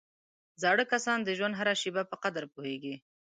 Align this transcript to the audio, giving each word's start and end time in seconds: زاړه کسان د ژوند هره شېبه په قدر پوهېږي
زاړه 0.61 0.83
کسان 0.93 1.19
د 1.23 1.29
ژوند 1.37 1.53
هره 1.59 1.73
شېبه 1.81 2.03
په 2.11 2.15
قدر 2.23 2.43
پوهېږي 2.53 2.95